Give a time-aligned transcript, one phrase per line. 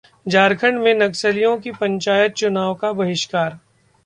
[0.27, 3.57] झारखंड में नक्सलियों का पंचायत चुनाव का बहिष्कार